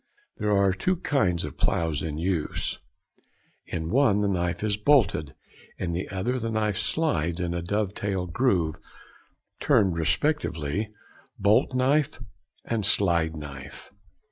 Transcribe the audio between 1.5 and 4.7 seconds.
ploughs in use—in one the knife